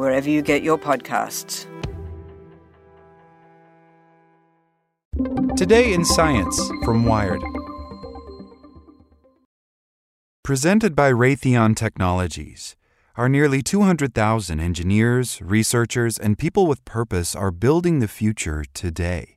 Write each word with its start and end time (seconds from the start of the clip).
wherever 0.00 0.30
you 0.30 0.40
get 0.40 0.62
your 0.62 0.78
podcasts. 0.78 1.66
Today 5.58 5.92
in 5.92 6.06
Science 6.06 6.58
from 6.86 7.04
Wired. 7.04 7.42
Presented 10.42 10.96
by 10.96 11.12
Raytheon 11.12 11.76
Technologies. 11.76 12.76
Our 13.16 13.28
nearly 13.28 13.60
200,000 13.60 14.58
engineers, 14.58 15.38
researchers, 15.42 16.16
and 16.16 16.38
people 16.38 16.66
with 16.66 16.82
purpose 16.86 17.36
are 17.36 17.50
building 17.50 17.98
the 17.98 18.08
future 18.08 18.64
today. 18.72 19.36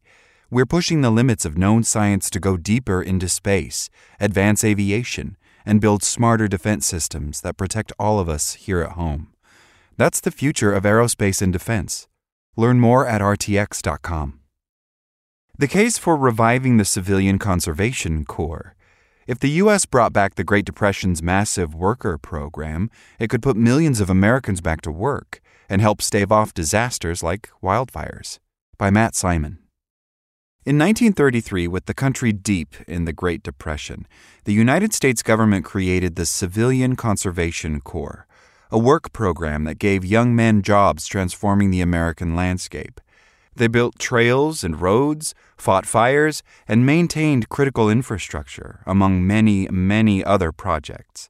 We're 0.50 0.66
pushing 0.66 1.02
the 1.02 1.11
limits 1.11 1.44
of 1.44 1.58
known 1.58 1.84
science 1.84 2.30
to 2.30 2.39
go 2.39 2.56
deeper 2.56 3.02
into 3.02 3.28
space, 3.28 3.89
advance 4.17 4.64
aviation, 4.64 5.36
and 5.66 5.81
build 5.81 6.03
smarter 6.03 6.47
defense 6.47 6.86
systems 6.86 7.41
that 7.41 7.58
protect 7.58 7.91
all 8.00 8.17
of 8.17 8.30
us 8.30 8.53
here 8.53 8.81
at 8.81 8.91
home. 8.91 9.34
That's 9.95 10.19
the 10.19 10.31
future 10.31 10.73
of 10.73 10.83
aerospace 10.83 11.41
and 11.41 11.53
defense. 11.53 12.08
Learn 12.55 12.80
more 12.80 13.08
at 13.08 13.22
rtx.com. 13.22 14.39
The 15.58 15.67
case 15.67 16.00
for 16.00 16.17
reviving 16.17 16.77
the 16.77 16.85
Civilian 16.85 17.38
Conservation 17.38 18.25
Corps. 18.25 18.75
If 19.27 19.39
the 19.39 19.52
U.S. 19.61 19.85
brought 19.85 20.11
back 20.11 20.35
the 20.35 20.44
Great 20.44 20.66
Depression's 20.66 21.22
massive 21.22 21.75
worker 21.75 22.17
program, 22.17 22.89
it 23.19 23.30
could 23.30 23.44
put 23.44 23.55
millions 23.55 24.02
of 24.02 24.09
Americans 24.09 24.61
back 24.61 24.81
to 24.81 24.91
work 24.91 25.41
and 25.69 25.80
help 25.80 26.02
stave 26.02 26.31
off 26.31 26.53
disasters 26.53 27.22
like 27.22 27.50
wildfires. 27.61 28.39
By 28.78 28.89
Matt 28.89 29.16
Simon. 29.16 29.59
In 30.66 30.80
1933, 30.80 31.67
with 31.67 31.85
the 31.85 31.94
country 31.94 32.33
deep 32.33 32.75
in 32.88 33.05
the 33.05 33.13
Great 33.13 33.44
Depression, 33.44 34.07
the 34.45 34.53
United 34.53 34.94
States 34.94 35.22
government 35.22 35.66
created 35.66 36.16
the 36.16 36.25
Civilian 36.25 36.95
Conservation 36.95 37.79
Corps, 37.79 38.25
a 38.73 38.79
work 38.79 39.13
program 39.13 39.66
that 39.66 39.78
gave 39.78 40.03
young 40.03 40.35
men 40.35 40.63
jobs 40.63 41.06
transforming 41.06 41.69
the 41.69 41.79
American 41.79 42.35
landscape. 42.35 43.00
They 43.56 43.67
built 43.67 44.00
trails 44.00 44.63
and 44.63 44.81
roads, 44.81 45.35
fought 45.57 45.85
fires, 45.85 46.41
and 46.67 46.83
maintained 46.83 47.50
critical 47.50 47.88
infrastructure, 47.88 48.81
among 48.88 49.28
many, 49.28 49.67
many 49.67 50.25
other 50.25 50.51
projects. 50.51 51.29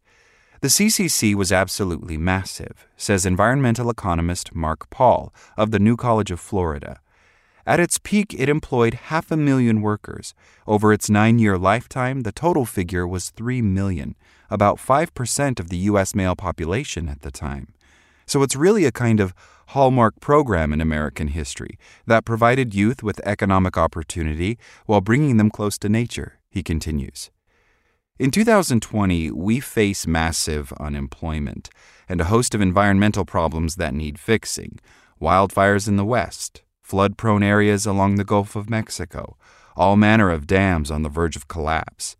The 0.62 0.70
CCC 0.70 1.36
was 1.36 1.52
absolutely 1.52 2.16
massive, 2.16 2.88
says 2.96 3.26
environmental 3.26 3.90
economist 3.90 4.56
Mark 4.56 4.90
Paul 4.90 5.34
of 5.58 5.72
the 5.72 5.80
New 5.80 5.98
College 5.98 6.32
of 6.32 6.40
Florida. 6.40 7.02
At 7.66 7.80
its 7.80 7.98
peak, 7.98 8.36
it 8.38 8.50
employed 8.50 8.94
half 8.94 9.32
a 9.32 9.38
million 9.38 9.82
workers. 9.82 10.34
Over 10.68 10.92
its 10.92 11.10
nine 11.10 11.40
year 11.40 11.58
lifetime, 11.58 12.22
the 12.22 12.32
total 12.32 12.66
figure 12.66 13.08
was 13.08 13.30
3 13.30 13.62
million, 13.62 14.16
about 14.50 14.78
5% 14.78 15.60
of 15.60 15.70
the 15.70 15.78
U.S. 15.78 16.14
male 16.14 16.36
population 16.36 17.08
at 17.08 17.22
the 17.22 17.32
time. 17.32 17.74
So 18.26 18.44
it's 18.44 18.56
really 18.56 18.86
a 18.86 18.92
kind 18.92 19.20
of 19.20 19.34
hallmark 19.68 20.20
program 20.20 20.74
in 20.74 20.82
American 20.82 21.30
history 21.30 21.78
that 22.06 22.26
provided 22.26 22.76
youth 22.76 23.02
with 23.02 23.22
economic 23.26 23.78
opportunity 23.78 24.58
while 24.86 25.02
bringing 25.02 25.38
them 25.38 25.50
close 25.50 25.78
to 25.80 25.90
nature, 25.90 26.40
he 26.50 26.64
continues. 26.64 27.32
In 28.20 28.30
2020, 28.30 29.32
we 29.32 29.60
face 29.60 30.06
massive 30.06 30.72
unemployment 30.80 31.70
and 32.08 32.22
a 32.22 32.26
host 32.26 32.54
of 32.54 32.62
environmental 32.62 33.26
problems 33.26 33.76
that 33.78 33.94
need 33.94 34.20
fixing 34.20 34.80
wildfires 35.22 35.88
in 35.88 35.96
the 35.96 36.06
West, 36.06 36.63
flood 36.84 37.18
prone 37.18 37.42
areas 37.42 37.86
along 37.86 38.16
the 38.16 38.24
Gulf 38.24 38.56
of 38.56 38.70
Mexico, 38.70 39.38
all 39.76 39.96
manner 39.96 40.30
of 40.30 40.46
dams 40.46 40.92
on 40.92 41.02
the 41.02 41.10
verge 41.10 41.36
of 41.36 41.48
collapse. 41.48 42.16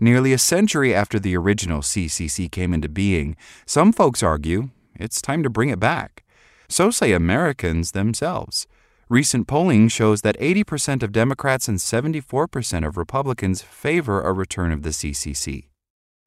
Nearly 0.00 0.32
a 0.32 0.38
century 0.38 0.94
after 0.94 1.18
the 1.18 1.36
original 1.36 1.80
CCC 1.80 2.50
came 2.50 2.72
into 2.72 2.88
being, 2.88 3.36
some 3.66 3.92
folks 3.92 4.22
argue 4.22 4.70
it's 4.96 5.20
time 5.20 5.42
to 5.42 5.50
bring 5.50 5.68
it 5.68 5.80
back. 5.80 6.24
So 6.68 6.90
say 6.90 7.12
Americans 7.12 7.92
themselves. 7.92 8.66
Recent 9.08 9.46
polling 9.46 9.88
shows 9.88 10.22
that 10.22 10.38
80% 10.38 11.02
of 11.02 11.12
Democrats 11.12 11.68
and 11.68 11.78
74% 11.78 12.86
of 12.86 12.96
Republicans 12.96 13.60
favor 13.60 14.22
a 14.22 14.32
return 14.32 14.72
of 14.72 14.82
the 14.82 14.90
CCC. 14.90 15.66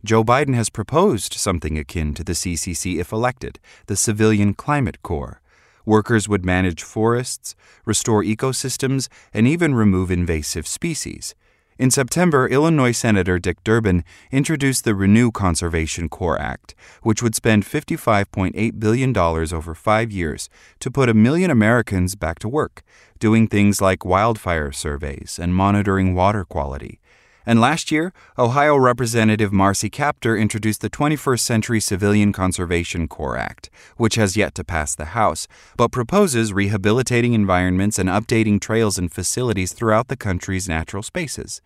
Joe 0.06 0.24
Biden 0.24 0.54
has 0.54 0.70
proposed 0.70 1.34
something 1.34 1.78
akin 1.78 2.14
to 2.14 2.24
the 2.24 2.34
CCC 2.34 3.00
if 3.00 3.12
elected 3.12 3.60
the 3.88 3.96
Civilian 3.96 4.54
Climate 4.54 5.02
Corps. 5.02 5.42
Workers 5.88 6.28
would 6.28 6.44
manage 6.44 6.84
forests, 6.84 7.56
restore 7.86 8.22
ecosystems, 8.22 9.08
and 9.34 9.48
even 9.48 9.74
remove 9.74 10.12
invasive 10.12 10.68
species. 10.68 11.34
In 11.80 11.92
September, 11.92 12.46
Illinois 12.46 12.92
Senator 12.92 13.40
Dick 13.40 13.64
Durbin 13.64 14.04
introduced 14.30 14.84
the 14.84 14.94
Renew 14.94 15.32
Conservation 15.32 16.10
Corps 16.10 16.42
Act, 16.42 16.76
which 17.04 17.24
would 17.24 17.36
spend 17.36 17.64
$55.8 17.64 18.80
billion 18.82 19.18
over 19.18 19.74
five 19.74 20.12
years 20.12 20.50
to 20.82 20.92
put 20.92 21.08
a 21.08 21.14
million 21.14 21.50
Americans 21.50 22.16
back 22.16 22.40
to 22.40 22.50
work, 22.50 22.84
doing 23.18 23.48
things 23.48 23.80
like 23.80 24.04
wildfire 24.04 24.74
surveys 24.74 25.40
and 25.42 25.56
monitoring 25.56 26.14
water 26.14 26.44
quality. 26.44 27.00
And 27.48 27.62
last 27.62 27.94
year, 27.94 28.12
Ohio 28.38 28.76
Representative 28.76 29.54
Marcy 29.54 29.90
Kaptur 29.90 30.38
introduced 30.38 30.82
the 30.82 30.90
21st 30.90 31.40
Century 31.40 31.80
Civilian 31.80 32.34
Conservation 32.34 33.08
Corps 33.08 33.38
Act, 33.38 33.70
which 33.96 34.16
has 34.16 34.36
yet 34.36 34.54
to 34.56 34.66
pass 34.66 34.94
the 34.94 35.16
House, 35.16 35.48
but 35.78 35.94
proposes 35.94 36.52
rehabilitating 36.52 37.32
environments 37.32 37.98
and 37.98 38.10
updating 38.10 38.60
trails 38.60 38.98
and 38.98 39.14
facilities 39.14 39.72
throughout 39.72 40.10
the 40.10 40.18
country's 40.18 40.68
natural 40.68 41.02
spaces. 41.02 41.62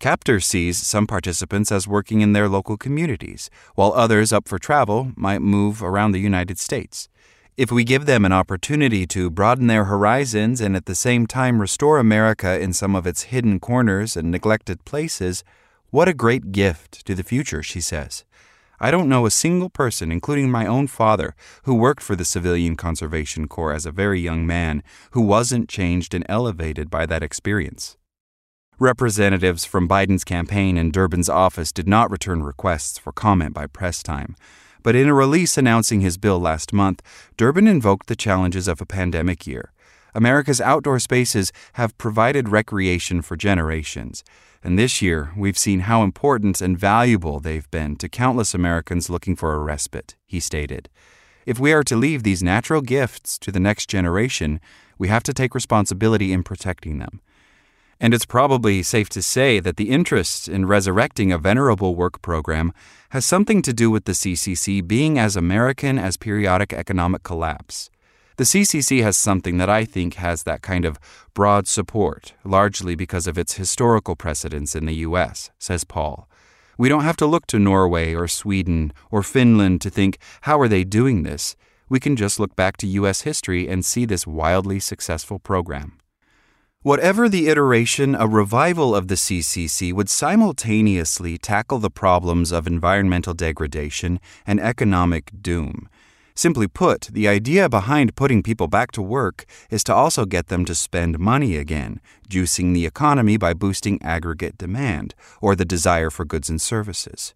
Kaptur 0.00 0.42
sees 0.42 0.78
some 0.78 1.06
participants 1.06 1.70
as 1.70 1.86
working 1.86 2.22
in 2.22 2.32
their 2.32 2.48
local 2.48 2.78
communities, 2.78 3.50
while 3.74 3.92
others 3.92 4.32
up 4.32 4.48
for 4.48 4.58
travel 4.58 5.12
might 5.14 5.42
move 5.42 5.82
around 5.82 6.12
the 6.12 6.20
United 6.20 6.58
States. 6.58 7.10
If 7.54 7.70
we 7.70 7.84
give 7.84 8.06
them 8.06 8.24
an 8.24 8.32
opportunity 8.32 9.06
to 9.08 9.28
broaden 9.28 9.66
their 9.66 9.84
horizons 9.84 10.62
and 10.62 10.74
at 10.74 10.86
the 10.86 10.94
same 10.94 11.26
time 11.26 11.60
restore 11.60 11.98
America 11.98 12.58
in 12.58 12.72
some 12.72 12.96
of 12.96 13.06
its 13.06 13.24
hidden 13.24 13.60
corners 13.60 14.16
and 14.16 14.30
neglected 14.30 14.82
places, 14.86 15.44
what 15.90 16.08
a 16.08 16.14
great 16.14 16.50
gift 16.52 17.04
to 17.04 17.14
the 17.14 17.22
future, 17.22 17.62
she 17.62 17.82
says. 17.82 18.24
I 18.80 18.90
don't 18.90 19.08
know 19.08 19.26
a 19.26 19.30
single 19.30 19.68
person, 19.68 20.10
including 20.10 20.50
my 20.50 20.64
own 20.66 20.86
father, 20.86 21.34
who 21.64 21.74
worked 21.74 22.02
for 22.02 22.16
the 22.16 22.24
Civilian 22.24 22.74
Conservation 22.74 23.46
Corps 23.46 23.74
as 23.74 23.84
a 23.84 23.92
very 23.92 24.18
young 24.18 24.46
man, 24.46 24.82
who 25.10 25.20
wasn't 25.20 25.68
changed 25.68 26.14
and 26.14 26.24
elevated 26.30 26.88
by 26.88 27.04
that 27.04 27.22
experience. 27.22 27.98
Representatives 28.78 29.66
from 29.66 29.86
Biden's 29.86 30.24
campaign 30.24 30.78
and 30.78 30.90
Durbin's 30.90 31.28
office 31.28 31.70
did 31.70 31.86
not 31.86 32.10
return 32.10 32.42
requests 32.42 32.98
for 32.98 33.12
comment 33.12 33.52
by 33.52 33.66
press 33.66 34.02
time. 34.02 34.36
But 34.82 34.96
in 34.96 35.08
a 35.08 35.14
release 35.14 35.56
announcing 35.56 36.00
his 36.00 36.18
bill 36.18 36.40
last 36.40 36.72
month, 36.72 37.02
Durbin 37.36 37.68
invoked 37.68 38.08
the 38.08 38.16
challenges 38.16 38.66
of 38.68 38.80
a 38.80 38.86
pandemic 38.86 39.46
year. 39.46 39.72
America's 40.14 40.60
outdoor 40.60 40.98
spaces 40.98 41.52
have 41.74 41.96
provided 41.96 42.48
recreation 42.48 43.22
for 43.22 43.36
generations, 43.36 44.24
and 44.62 44.78
this 44.78 45.00
year 45.00 45.32
we've 45.36 45.56
seen 45.56 45.80
how 45.80 46.02
important 46.02 46.60
and 46.60 46.78
valuable 46.78 47.40
they've 47.40 47.70
been 47.70 47.96
to 47.96 48.08
countless 48.08 48.54
Americans 48.54 49.08
looking 49.08 49.36
for 49.36 49.54
a 49.54 49.58
respite, 49.58 50.16
he 50.26 50.38
stated. 50.38 50.88
If 51.46 51.58
we 51.58 51.72
are 51.72 51.82
to 51.84 51.96
leave 51.96 52.22
these 52.22 52.42
natural 52.42 52.82
gifts 52.82 53.38
to 53.38 53.50
the 53.50 53.58
next 53.58 53.88
generation, 53.88 54.60
We 55.02 55.08
have 55.08 55.24
to 55.24 55.34
take 55.34 55.56
responsibility 55.56 56.32
in 56.32 56.44
protecting 56.44 56.98
them. 56.98 57.20
And 58.02 58.12
it's 58.12 58.26
probably 58.26 58.82
safe 58.82 59.08
to 59.10 59.22
say 59.22 59.60
that 59.60 59.76
the 59.76 59.88
interest 59.88 60.48
in 60.48 60.66
resurrecting 60.66 61.30
a 61.30 61.38
venerable 61.38 61.94
work 61.94 62.20
program 62.20 62.72
has 63.10 63.24
something 63.24 63.62
to 63.62 63.72
do 63.72 63.92
with 63.92 64.06
the 64.06 64.12
CCC 64.12 64.84
being 64.84 65.20
as 65.20 65.36
American 65.36 66.00
as 66.00 66.16
periodic 66.16 66.72
economic 66.72 67.22
collapse. 67.22 67.90
The 68.38 68.44
CCC 68.44 69.04
has 69.04 69.16
something 69.16 69.58
that 69.58 69.70
I 69.70 69.84
think 69.84 70.14
has 70.14 70.42
that 70.42 70.62
kind 70.62 70.84
of 70.84 70.98
broad 71.32 71.68
support, 71.68 72.32
largely 72.42 72.96
because 72.96 73.28
of 73.28 73.38
its 73.38 73.54
historical 73.54 74.16
precedence 74.16 74.74
in 74.74 74.86
the 74.86 75.06
US, 75.06 75.52
says 75.60 75.84
Paul. 75.84 76.28
We 76.76 76.88
don't 76.88 77.04
have 77.04 77.18
to 77.18 77.26
look 77.26 77.46
to 77.46 77.60
Norway 77.60 78.14
or 78.14 78.26
Sweden 78.26 78.92
or 79.12 79.22
Finland 79.22 79.80
to 79.82 79.90
think, 79.90 80.18
how 80.40 80.58
are 80.58 80.66
they 80.66 80.82
doing 80.82 81.22
this? 81.22 81.54
We 81.88 82.00
can 82.00 82.16
just 82.16 82.40
look 82.40 82.56
back 82.56 82.78
to 82.78 82.86
US 82.88 83.20
history 83.20 83.68
and 83.68 83.84
see 83.84 84.06
this 84.06 84.26
wildly 84.26 84.80
successful 84.80 85.38
program. 85.38 86.01
Whatever 86.82 87.28
the 87.28 87.46
iteration, 87.46 88.16
a 88.16 88.26
revival 88.26 88.92
of 88.92 89.06
the 89.06 89.14
CCC 89.14 89.92
would 89.92 90.10
simultaneously 90.10 91.38
tackle 91.38 91.78
the 91.78 91.90
problems 91.90 92.50
of 92.50 92.66
environmental 92.66 93.34
degradation 93.34 94.18
and 94.44 94.58
economic 94.58 95.30
doom. 95.40 95.88
Simply 96.34 96.66
put, 96.66 97.02
the 97.02 97.28
idea 97.28 97.68
behind 97.68 98.16
putting 98.16 98.42
people 98.42 98.66
back 98.66 98.90
to 98.92 99.02
work 99.02 99.44
is 99.70 99.84
to 99.84 99.94
also 99.94 100.24
get 100.24 100.48
them 100.48 100.64
to 100.64 100.74
spend 100.74 101.20
money 101.20 101.56
again, 101.56 102.00
juicing 102.28 102.74
the 102.74 102.84
economy 102.84 103.36
by 103.36 103.54
boosting 103.54 104.02
aggregate 104.02 104.58
demand, 104.58 105.14
or 105.40 105.54
the 105.54 105.64
desire 105.64 106.10
for 106.10 106.24
goods 106.24 106.50
and 106.50 106.60
services. 106.60 107.32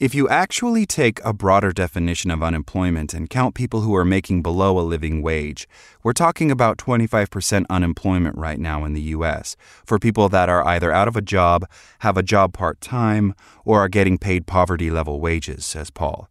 If 0.00 0.14
you 0.14 0.30
actually 0.30 0.86
take 0.86 1.22
a 1.26 1.34
broader 1.34 1.72
definition 1.72 2.30
of 2.30 2.42
unemployment 2.42 3.12
and 3.12 3.28
count 3.28 3.54
people 3.54 3.82
who 3.82 3.94
are 3.94 4.04
making 4.04 4.40
below 4.40 4.78
a 4.78 4.80
living 4.80 5.20
wage, 5.20 5.68
we're 6.02 6.14
talking 6.14 6.50
about 6.50 6.78
25% 6.78 7.66
unemployment 7.68 8.34
right 8.38 8.58
now 8.58 8.86
in 8.86 8.94
the 8.94 9.12
US 9.18 9.56
for 9.84 9.98
people 9.98 10.30
that 10.30 10.48
are 10.48 10.66
either 10.66 10.90
out 10.90 11.06
of 11.06 11.16
a 11.16 11.20
job, 11.20 11.68
have 11.98 12.16
a 12.16 12.22
job 12.22 12.54
part 12.54 12.80
time, 12.80 13.34
or 13.66 13.80
are 13.80 13.90
getting 13.90 14.16
paid 14.16 14.46
poverty 14.46 14.90
level 14.90 15.20
wages, 15.20 15.66
says 15.66 15.90
Paul 15.90 16.30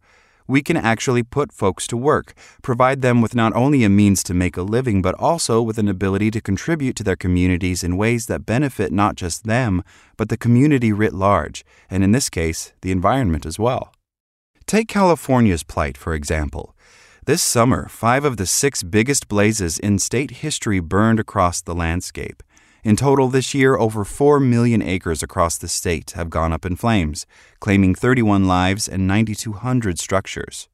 we 0.50 0.62
can 0.62 0.76
actually 0.76 1.22
put 1.22 1.52
folks 1.52 1.86
to 1.86 1.96
work, 1.96 2.34
provide 2.60 3.00
them 3.00 3.22
with 3.22 3.34
not 3.34 3.54
only 3.54 3.84
a 3.84 3.88
means 3.88 4.22
to 4.24 4.34
make 4.34 4.56
a 4.56 4.62
living, 4.62 5.00
but 5.00 5.14
also 5.14 5.62
with 5.62 5.78
an 5.78 5.88
ability 5.88 6.30
to 6.32 6.40
contribute 6.40 6.96
to 6.96 7.04
their 7.04 7.16
communities 7.16 7.84
in 7.84 7.96
ways 7.96 8.26
that 8.26 8.44
benefit 8.44 8.92
not 8.92 9.14
just 9.14 9.44
them, 9.44 9.82
but 10.16 10.28
the 10.28 10.36
community 10.36 10.92
writ 10.92 11.14
large, 11.14 11.64
and 11.88 12.02
in 12.02 12.12
this 12.12 12.28
case, 12.28 12.72
the 12.82 12.90
environment 12.90 13.46
as 13.46 13.58
well. 13.58 13.94
Take 14.66 14.88
California's 14.88 15.62
plight, 15.62 15.96
for 15.96 16.14
example. 16.14 16.74
This 17.26 17.42
summer, 17.42 17.86
five 17.88 18.24
of 18.24 18.36
the 18.36 18.46
six 18.46 18.82
biggest 18.82 19.28
blazes 19.28 19.78
in 19.78 19.98
state 19.98 20.30
history 20.42 20.80
burned 20.80 21.20
across 21.20 21.60
the 21.60 21.74
landscape. 21.74 22.42
In 22.82 22.96
total, 22.96 23.28
this 23.28 23.52
year, 23.52 23.76
over 23.76 24.04
4 24.04 24.40
million 24.40 24.80
acres 24.80 25.22
across 25.22 25.58
the 25.58 25.68
state 25.68 26.12
have 26.12 26.30
gone 26.30 26.52
up 26.52 26.64
in 26.64 26.76
flames, 26.76 27.26
claiming 27.58 27.94
31 27.94 28.46
lives 28.46 28.88
and 28.88 29.06
9,200 29.06 29.98
structures. 29.98 30.68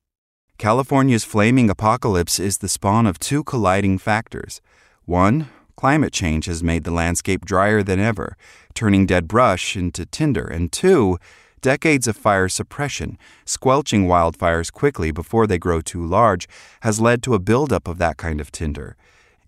California's 0.57 1.25
flaming 1.25 1.69
apocalypse 1.69 2.39
is 2.39 2.59
the 2.59 2.69
spawn 2.69 3.07
of 3.07 3.19
two 3.19 3.43
colliding 3.43 3.99
factors. 3.99 4.61
One, 5.05 5.49
climate 5.77 6.13
change 6.13 6.47
has 6.47 6.63
made 6.63 6.85
the 6.85 6.93
landscape 6.93 7.45
drier 7.45 7.83
than 7.83 7.99
ever, 7.99 8.37
turning 8.73 9.05
dead 9.05 9.27
brush 9.27 9.77
into 9.77 10.07
tinder. 10.07 10.45
And 10.45 10.71
two, 10.71 11.19
decades 11.61 12.07
of 12.07 12.17
fire 12.17 12.49
suppression, 12.49 13.19
squelching 13.45 14.07
wildfires 14.07 14.73
quickly 14.73 15.11
before 15.11 15.49
they 15.49 15.59
grow 15.59 15.81
too 15.81 16.07
large, 16.07 16.49
has 16.83 17.01
led 17.01 17.23
to 17.25 17.35
a 17.35 17.41
buildup 17.41 17.89
of 17.89 17.99
that 17.99 18.17
kind 18.17 18.41
of 18.41 18.53
tinder. 18.53 18.97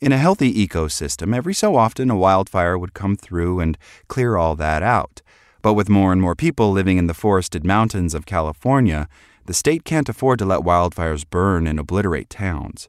In 0.01 0.13
a 0.13 0.19
healthy 0.19 0.55
ecosystem, 0.55 1.35
every 1.35 1.55
so 1.55 1.75
often 1.75 2.09
a 2.09 2.17
wildfire 2.17 2.79
would 2.79 2.95
come 2.95 3.17
through 3.17 3.59
and 3.59 3.77
clear 4.07 4.37
all 4.37 4.55
that 4.55 4.81
out. 4.81 5.23
But 5.61 5.75
with 5.75 5.89
more 5.89 6.13
and 6.13 6.23
more 6.23 6.37
people 6.37 6.71
living 6.71 6.99
in 6.99 7.09
the 7.09 7.15
forested 7.15 7.65
mountains 7.65 8.15
of 8.15 8.25
California, 8.25 9.09
the 9.47 9.55
state 9.55 9.85
can't 9.85 10.09
afford 10.09 10.39
to 10.39 10.45
let 10.45 10.61
wildfires 10.61 11.29
burn 11.29 11.67
and 11.67 11.81
obliterate 11.81 12.31
towns. 12.31 12.89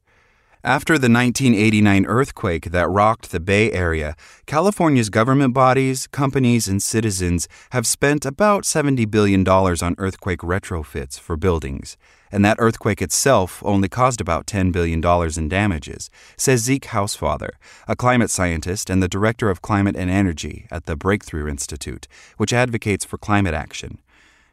After 0.63 0.99
the 0.99 1.09
1989 1.09 2.05
earthquake 2.05 2.65
that 2.65 2.87
rocked 2.89 3.31
the 3.31 3.39
Bay 3.39 3.71
Area, 3.71 4.15
California's 4.45 5.09
government 5.09 5.53
bodies, 5.53 6.05
companies, 6.05 6.67
and 6.67 6.83
citizens 6.83 7.47
have 7.71 7.87
spent 7.87 8.23
about 8.23 8.65
$70 8.65 9.09
billion 9.09 9.47
on 9.47 9.95
earthquake 9.97 10.41
retrofits 10.41 11.19
for 11.19 11.37
buildings. 11.37 11.97
And 12.31 12.45
that 12.45 12.57
earthquake 12.59 13.01
itself 13.01 13.61
only 13.65 13.89
caused 13.89 14.21
about 14.21 14.45
$10 14.45 14.71
billion 14.71 15.03
in 15.37 15.49
damages, 15.49 16.09
says 16.37 16.61
Zeke 16.61 16.85
Hausfather, 16.85 17.51
a 17.87 17.95
climate 17.95 18.29
scientist 18.29 18.89
and 18.89 19.01
the 19.01 19.07
director 19.07 19.49
of 19.49 19.61
climate 19.61 19.95
and 19.95 20.09
energy 20.09 20.67
at 20.69 20.85
the 20.85 20.95
Breakthrough 20.95 21.47
Institute, 21.47 22.07
which 22.37 22.53
advocates 22.53 23.05
for 23.05 23.17
climate 23.17 23.53
action. 23.53 23.99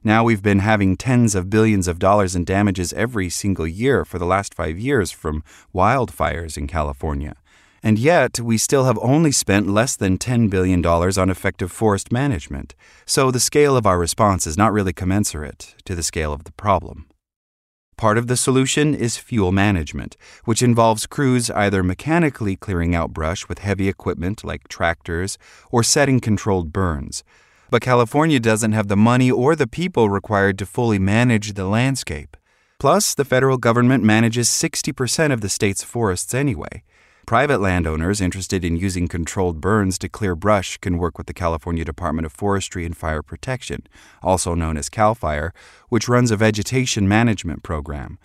Now 0.05 0.23
we've 0.23 0.43
been 0.43 0.61
having 0.61 0.97
tens 0.97 1.35
of 1.35 1.51
billions 1.51 1.89
of 1.89 1.99
dollars 1.99 2.37
in 2.37 2.45
damages 2.45 2.93
every 2.93 3.29
single 3.29 3.67
year 3.67 4.05
for 4.05 4.19
the 4.19 4.25
last 4.25 4.55
five 4.55 4.79
years 4.79 5.11
from 5.11 5.43
wildfires 5.75 6.57
in 6.57 6.69
California. 6.69 7.35
And 7.83 7.99
yet, 7.99 8.41
we 8.41 8.59
still 8.59 8.85
have 8.85 8.99
only 9.01 9.33
spent 9.33 9.69
less 9.69 9.97
than 9.97 10.19
$10 10.19 10.51
billion 10.51 10.85
on 10.85 11.31
effective 11.31 11.71
forest 11.71 12.11
management. 12.11 12.75
So 13.05 13.31
the 13.31 13.41
scale 13.41 13.77
of 13.77 13.87
our 13.87 13.99
response 13.99 14.47
is 14.47 14.57
not 14.57 14.73
really 14.73 14.93
commensurate 14.93 15.75
to 15.85 15.95
the 15.95 16.03
scale 16.03 16.33
of 16.33 16.45
the 16.45 16.53
problem. 16.53 17.07
Part 17.99 18.19
of 18.19 18.27
the 18.27 18.37
solution 18.37 18.95
is 18.95 19.17
fuel 19.17 19.53
management, 19.53 20.19
which 20.45 20.61
involves 20.61 21.07
crews 21.07 21.51
either 21.51 21.83
mechanically 21.83 22.55
clearing 22.55 22.95
out 22.95 23.15
brush 23.15 23.49
with 23.49 23.61
heavy 23.61 23.89
equipment 23.89 24.45
like 24.45 24.69
tractors 24.69 25.39
or 25.71 25.83
setting 25.83 26.21
controlled 26.21 26.75
burns. 26.75 27.25
But 27.71 27.81
California 27.81 28.39
doesn't 28.39 28.73
have 28.73 28.89
the 28.89 28.99
money 28.99 29.31
or 29.31 29.57
the 29.57 29.67
people 29.67 30.11
required 30.11 30.59
to 30.59 30.67
fully 30.67 30.99
manage 30.99 31.55
the 31.55 31.65
landscape. 31.65 32.37
Plus, 32.79 33.15
the 33.15 33.25
federal 33.25 33.57
government 33.57 34.05
manages 34.05 34.51
60% 34.51 35.33
of 35.33 35.41
the 35.41 35.49
state's 35.49 35.83
forests 35.83 36.35
anyway. 36.35 36.83
Private 37.27 37.61
landowners 37.61 38.21
interested 38.21 38.65
in 38.65 38.77
using 38.77 39.09
controlled 39.09 39.61
burns 39.61 39.99
to 39.99 40.09
clear 40.09 40.37
brush 40.37 40.77
can 40.77 40.97
work 40.97 41.19
with 41.19 41.27
the 41.27 41.35
California 41.35 41.85
Department 41.85 42.25
of 42.25 42.33
Forestry 42.33 42.87
and 42.87 42.97
Fire 42.97 43.21
Protection, 43.21 43.83
also 44.23 44.55
known 44.55 44.77
as 44.77 44.89
CAL 44.89 45.17
FIRE, 45.17 45.53
which 45.89 46.09
runs 46.09 46.31
a 46.31 46.37
vegetation 46.37 47.09
management 47.09 47.65
program. 47.65 48.21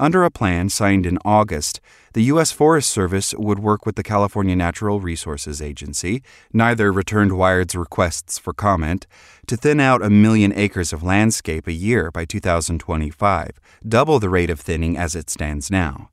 Under 0.00 0.24
a 0.24 0.32
plan 0.32 0.68
signed 0.68 1.06
in 1.06 1.16
August, 1.24 1.80
the 2.12 2.24
U.S. 2.24 2.50
Forest 2.50 2.90
Service 2.90 3.32
would 3.34 3.60
work 3.60 3.86
with 3.86 3.94
the 3.94 4.02
California 4.02 4.56
Natural 4.56 4.98
Resources 4.98 5.62
Agency, 5.62 6.20
neither 6.52 6.90
returned 6.90 7.38
Wired's 7.38 7.76
requests 7.76 8.36
for 8.36 8.52
comment, 8.52 9.06
to 9.46 9.56
thin 9.56 9.78
out 9.78 10.02
a 10.02 10.10
million 10.10 10.52
acres 10.56 10.92
of 10.92 11.04
landscape 11.04 11.68
a 11.68 11.72
year 11.72 12.10
by 12.10 12.24
2025, 12.24 13.60
double 13.88 14.18
the 14.18 14.28
rate 14.28 14.50
of 14.50 14.58
thinning 14.58 14.96
as 14.96 15.14
it 15.14 15.30
stands 15.30 15.70
now. 15.70 16.10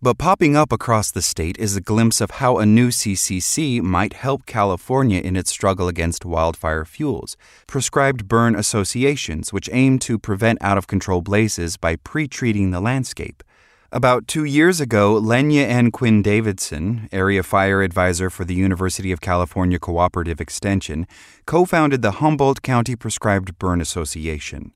But 0.00 0.16
popping 0.16 0.54
up 0.54 0.70
across 0.70 1.10
the 1.10 1.20
state 1.20 1.58
is 1.58 1.74
a 1.74 1.80
glimpse 1.80 2.20
of 2.20 2.30
how 2.38 2.58
a 2.58 2.64
new 2.64 2.90
CCC 2.90 3.82
might 3.82 4.12
help 4.12 4.46
California 4.46 5.20
in 5.20 5.34
its 5.34 5.50
struggle 5.50 5.88
against 5.88 6.24
wildfire 6.24 6.84
fuels. 6.84 7.36
Prescribed 7.66 8.28
burn 8.28 8.54
associations, 8.54 9.52
which 9.52 9.68
aim 9.72 9.98
to 9.98 10.16
prevent 10.16 10.62
out 10.62 10.78
of 10.78 10.86
control 10.86 11.20
blazes 11.20 11.76
by 11.76 11.96
pre 11.96 12.28
treating 12.28 12.70
the 12.70 12.78
landscape. 12.78 13.42
About 13.90 14.28
two 14.28 14.44
years 14.44 14.80
ago, 14.80 15.20
Lenya 15.20 15.66
N. 15.66 15.90
Quinn 15.90 16.22
Davidson, 16.22 17.08
area 17.10 17.42
fire 17.42 17.82
advisor 17.82 18.30
for 18.30 18.44
the 18.44 18.54
University 18.54 19.10
of 19.10 19.20
California 19.20 19.80
Cooperative 19.80 20.40
Extension, 20.40 21.08
co 21.44 21.64
founded 21.64 22.02
the 22.02 22.20
Humboldt 22.22 22.62
County 22.62 22.94
Prescribed 22.94 23.58
Burn 23.58 23.80
Association. 23.80 24.72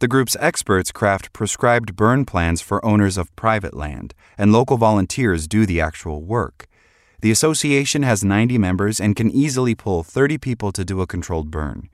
The 0.00 0.08
group's 0.08 0.36
experts 0.40 0.90
craft 0.90 1.32
prescribed 1.32 1.94
burn 1.94 2.24
plans 2.24 2.60
for 2.60 2.84
owners 2.84 3.16
of 3.16 3.34
private 3.36 3.74
land, 3.74 4.12
and 4.36 4.52
local 4.52 4.76
volunteers 4.76 5.46
do 5.46 5.66
the 5.66 5.80
actual 5.80 6.22
work. 6.22 6.66
The 7.20 7.30
association 7.30 8.02
has 8.02 8.24
90 8.24 8.58
members 8.58 9.00
and 9.00 9.16
can 9.16 9.30
easily 9.30 9.74
pull 9.74 10.02
30 10.02 10.36
people 10.38 10.72
to 10.72 10.84
do 10.84 11.00
a 11.00 11.06
controlled 11.06 11.50
burn. 11.50 11.88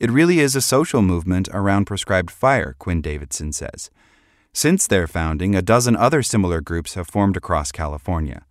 It 0.00 0.10
really 0.10 0.40
is 0.40 0.56
a 0.56 0.60
social 0.60 1.00
movement 1.00 1.48
around 1.52 1.86
prescribed 1.86 2.30
fire, 2.30 2.74
Quinn 2.78 3.00
Davidson 3.00 3.52
says. 3.52 3.90
Since 4.52 4.86
their 4.86 5.06
founding, 5.06 5.54
a 5.54 5.62
dozen 5.62 5.96
other 5.96 6.22
similar 6.22 6.60
groups 6.60 6.94
have 6.94 7.08
formed 7.08 7.36
across 7.36 7.72
California. 7.72 8.44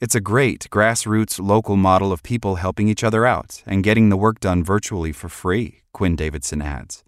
It's 0.00 0.14
a 0.14 0.20
great 0.20 0.68
grassroots 0.70 1.40
local 1.40 1.76
model 1.76 2.12
of 2.12 2.22
people 2.22 2.56
helping 2.56 2.88
each 2.88 3.02
other 3.02 3.24
out 3.24 3.62
and 3.66 3.82
getting 3.82 4.08
the 4.08 4.16
work 4.16 4.40
done 4.40 4.62
virtually 4.62 5.12
for 5.12 5.28
free, 5.28 5.82
Quinn 5.92 6.16
Davidson 6.16 6.60
adds. 6.60 7.02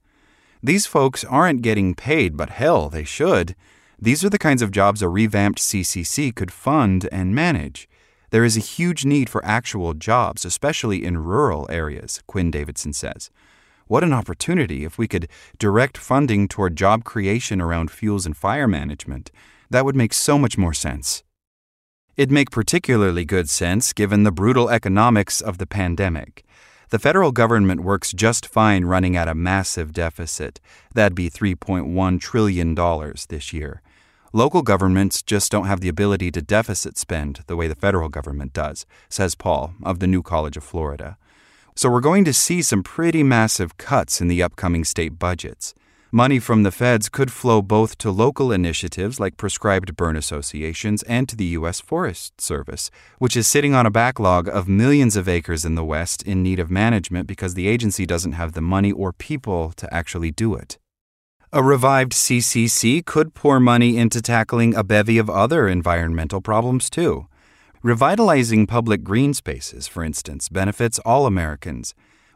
These 0.64 0.87
folks 0.87 1.25
aren't 1.25 1.61
getting 1.61 1.94
paid, 1.94 2.38
but 2.38 2.49
hell, 2.49 2.88
they 2.88 3.04
should. 3.04 3.54
These 4.00 4.25
are 4.25 4.30
the 4.30 4.38
kinds 4.38 4.62
of 4.62 4.71
jobs 4.71 5.02
a 5.02 5.11
revamped 5.11 5.59
CCC 5.59 6.35
could 6.35 6.50
fund 6.50 7.06
and 7.12 7.35
manage. 7.35 7.87
There 8.30 8.44
is 8.44 8.56
a 8.56 8.61
huge 8.61 9.04
need 9.04 9.28
for 9.28 9.44
actual 9.44 9.92
jobs, 9.92 10.47
especially 10.47 11.04
in 11.04 11.23
rural 11.23 11.66
areas, 11.71 12.23
Quinn 12.26 12.50
Davidson 12.50 12.94
says. 12.94 13.28
What 13.88 14.04
an 14.04 14.14
opportunity 14.14 14.87
if 14.87 14.97
we 14.97 15.06
could 15.06 15.28
direct 15.59 15.99
funding 15.99 16.49
toward 16.49 16.76
job 16.76 17.04
creation 17.04 17.61
around 17.61 17.90
fuels 17.90 18.25
and 18.25 18.35
fire 18.35 18.66
management. 18.66 19.30
That 19.68 19.85
would 19.85 19.94
make 19.94 20.14
so 20.14 20.38
much 20.38 20.56
more 20.56 20.73
sense. 20.73 21.23
It'd 22.16 22.33
make 22.33 22.50
particularly 22.50 23.26
good 23.26 23.50
sense 23.50 23.92
given 23.92 24.23
the 24.23 24.33
brutal 24.33 24.71
economics 24.71 25.42
of 25.42 25.59
the 25.59 25.66
pandemic. 25.66 26.42
The 26.91 26.99
federal 26.99 27.33
government 27.33 27.83
works 27.83 28.12
just 28.12 28.47
fine 28.47 28.85
running 28.85 29.17
at 29.17 29.29
a 29.29 29.35
massive 29.35 29.93
deficit. 29.93 30.61
That'd 30.95 31.14
be 31.14 31.31
$3.1 31.31 32.21
trillion 32.21 32.75
this 33.29 33.53
year. 33.53 33.83
Local 34.33 34.62
governments 34.62 35.23
just 35.23 35.53
don't 35.53 35.67
have 35.67 35.81
the 35.81 35.88
ability 35.88 36.31
to 36.33 36.43
deficit 36.43 36.99
spend 36.99 37.45
the 37.47 37.57
way 37.57 37.69
the 37.69 37.76
federal 37.76 38.09
government 38.09 38.53
does, 38.53 38.85
says 39.09 39.35
Paul 39.35 39.75
of 39.85 40.00
the 40.00 40.09
New 40.09 40.23
College 40.23 40.57
of 40.57 40.64
Florida. 40.64 41.17
So 41.76 41.88
we're 41.88 42.00
going 42.00 42.25
to 42.25 42.33
see 42.33 42.61
some 42.61 42.83
pretty 42.83 43.23
massive 43.23 43.76
cuts 43.79 44.21
in 44.21 44.29
the 44.29 44.43
upcoming 44.43 44.85
state 44.85 45.19
budgets. 45.19 45.75
Money 46.16 46.38
from 46.38 46.62
the 46.62 46.71
feds 46.71 47.09
could 47.09 47.33
flow 47.33 47.61
both 47.61 47.99
to 47.99 48.09
local 48.09 48.52
initiatives 48.52 49.18
like 49.18 49.37
prescribed 49.37 49.97
burn 49.97 50.16
associations 50.16 51.02
and 51.09 51.28
to 51.28 51.35
the 51.35 51.59
U.S. 51.59 51.80
Forest 51.80 52.40
Service, 52.40 52.88
which 53.18 53.37
is 53.37 53.49
sitting 53.49 53.75
on 53.75 53.85
a 53.85 53.90
backlog 53.90 54.49
of 54.49 54.68
millions 54.68 55.16
of 55.16 55.28
acres 55.28 55.64
in 55.64 55.75
the 55.75 55.85
West 55.85 56.23
in 56.23 56.40
need 56.40 56.61
of 56.61 56.71
management 56.71 57.26
because 57.26 57.54
the 57.54 57.66
agency 57.66 58.06
doesn't 58.06 58.30
have 58.30 58.52
the 58.52 58.61
money 58.61 58.92
or 58.92 59.12
people 59.12 59.73
to 59.73 59.92
actually 59.92 60.30
do 60.30 60.54
it. 60.54 60.78
A 61.52 61.64
revived 61.64 62.12
CCC 62.12 63.04
could 63.04 63.35
pour 63.35 63.59
money 63.59 63.97
into 63.97 64.23
tackling 64.23 64.73
a 64.73 64.85
bevy 64.85 65.18
of 65.18 65.28
other 65.28 65.66
environmental 65.66 66.40
problems 66.40 66.88
too. 66.88 67.26
Revitalizing 67.83 68.68
public 68.68 69.02
green 69.02 69.35
spaces, 69.35 69.88
for 69.88 70.04
instance, 70.04 70.49
benefits 70.49 71.00
all 71.00 71.26
Americans. 71.26 71.92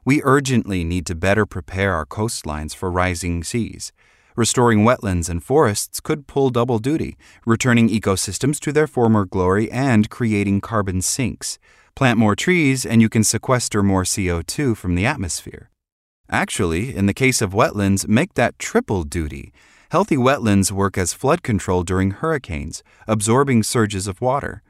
We 0.08 0.22
urgently 0.24 0.84
need 0.84 1.04
to 1.08 1.14
better 1.14 1.44
prepare 1.44 1.92
our 1.92 2.06
coastlines 2.06 2.74
for 2.74 2.90
rising 2.90 3.44
seas. 3.44 3.92
Restoring 4.36 4.82
wetlands 4.82 5.28
and 5.28 5.44
forests 5.44 6.00
could 6.00 6.26
pull 6.26 6.48
double 6.48 6.78
duty, 6.78 7.18
returning 7.44 7.90
ecosystems 7.90 8.58
to 8.60 8.72
their 8.72 8.86
former 8.86 9.26
glory 9.26 9.70
and 9.70 10.08
creating 10.08 10.62
carbon 10.62 11.02
sinks. 11.02 11.58
Plant 11.94 12.18
more 12.18 12.34
trees, 12.34 12.86
and 12.86 13.02
you 13.02 13.10
can 13.10 13.22
sequester 13.22 13.82
more 13.82 14.04
CO2 14.04 14.78
from 14.78 14.94
the 14.94 15.04
atmosphere. 15.04 15.68
Actually, 16.30 16.96
in 16.96 17.04
the 17.04 17.12
case 17.12 17.42
of 17.42 17.52
wetlands, 17.52 18.08
make 18.08 18.32
that 18.32 18.58
triple 18.58 19.02
duty. 19.02 19.52
Healthy 19.90 20.16
wetlands 20.16 20.72
work 20.72 20.96
as 20.96 21.12
flood 21.12 21.42
control 21.42 21.82
during 21.82 22.12
hurricanes, 22.12 22.82
absorbing 23.06 23.62
surges 23.62 24.06
of 24.06 24.22
water. 24.22 24.62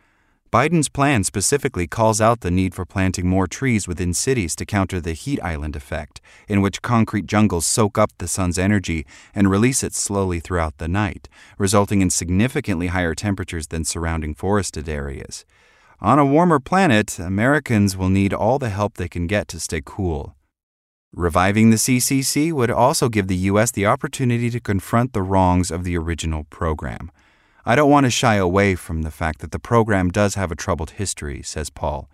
Biden's 0.50 0.88
plan 0.88 1.24
specifically 1.24 1.86
calls 1.86 2.22
out 2.22 2.40
the 2.40 2.50
need 2.50 2.74
for 2.74 2.86
planting 2.86 3.28
more 3.28 3.46
trees 3.46 3.86
within 3.86 4.14
cities 4.14 4.56
to 4.56 4.64
counter 4.64 4.98
the 4.98 5.12
heat 5.12 5.38
island 5.42 5.76
effect, 5.76 6.22
in 6.48 6.62
which 6.62 6.80
concrete 6.80 7.26
jungles 7.26 7.66
soak 7.66 7.98
up 7.98 8.12
the 8.16 8.26
sun's 8.26 8.58
energy 8.58 9.04
and 9.34 9.50
release 9.50 9.82
it 9.82 9.94
slowly 9.94 10.40
throughout 10.40 10.78
the 10.78 10.88
night, 10.88 11.28
resulting 11.58 12.00
in 12.00 12.08
significantly 12.08 12.86
higher 12.86 13.14
temperatures 13.14 13.66
than 13.66 13.84
surrounding 13.84 14.34
forested 14.34 14.88
areas. 14.88 15.44
On 16.00 16.18
a 16.18 16.24
warmer 16.24 16.60
planet, 16.60 17.18
Americans 17.18 17.94
will 17.94 18.08
need 18.08 18.32
all 18.32 18.58
the 18.58 18.70
help 18.70 18.94
they 18.94 19.08
can 19.08 19.26
get 19.26 19.48
to 19.48 19.60
stay 19.60 19.82
cool. 19.84 20.34
Reviving 21.12 21.68
the 21.68 21.76
CCC 21.76 22.52
would 22.52 22.70
also 22.70 23.10
give 23.10 23.28
the 23.28 23.48
U.S. 23.52 23.70
the 23.70 23.84
opportunity 23.84 24.48
to 24.48 24.60
confront 24.60 25.12
the 25.12 25.22
wrongs 25.22 25.70
of 25.70 25.84
the 25.84 25.98
original 25.98 26.44
program. 26.44 27.10
I 27.68 27.76
don't 27.76 27.90
want 27.90 28.04
to 28.04 28.10
shy 28.10 28.36
away 28.36 28.76
from 28.76 29.02
the 29.02 29.10
fact 29.10 29.40
that 29.40 29.52
the 29.52 29.58
program 29.58 30.08
does 30.08 30.36
have 30.36 30.50
a 30.50 30.56
troubled 30.56 30.92
history, 30.92 31.42
says 31.42 31.68
Paul. 31.68 32.08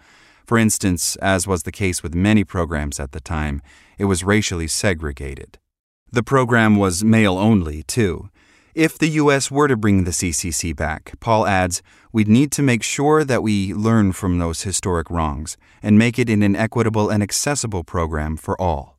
For 0.44 0.58
instance, 0.58 1.14
as 1.22 1.46
was 1.46 1.62
the 1.62 1.70
case 1.70 2.02
with 2.02 2.12
many 2.12 2.42
programs 2.42 2.98
at 2.98 3.12
the 3.12 3.20
time, 3.20 3.62
it 3.96 4.06
was 4.06 4.24
racially 4.24 4.66
segregated. 4.66 5.60
The 6.10 6.24
program 6.24 6.74
was 6.74 7.04
male 7.04 7.38
only, 7.38 7.84
too. 7.84 8.30
If 8.74 8.98
the 8.98 9.10
U.S. 9.10 9.48
were 9.48 9.68
to 9.68 9.76
bring 9.76 10.02
the 10.02 10.10
CCC 10.10 10.74
back, 10.74 11.12
Paul 11.20 11.46
adds, 11.46 11.82
we'd 12.12 12.26
need 12.26 12.50
to 12.50 12.60
make 12.60 12.82
sure 12.82 13.22
that 13.22 13.44
we 13.44 13.72
learn 13.72 14.10
from 14.10 14.40
those 14.40 14.62
historic 14.62 15.08
wrongs 15.08 15.56
and 15.84 15.96
make 15.96 16.18
it 16.18 16.28
in 16.28 16.42
an 16.42 16.56
equitable 16.56 17.10
and 17.10 17.22
accessible 17.22 17.84
program 17.84 18.36
for 18.36 18.60
all. 18.60 18.98